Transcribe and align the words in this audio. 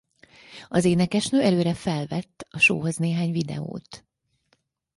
Az 0.67 0.85
énekesnő 0.85 1.41
előre 1.41 1.73
felvett 1.73 2.45
a 2.49 2.59
showhoz 2.59 2.95
néhány 2.97 3.31
videót. 3.31 4.05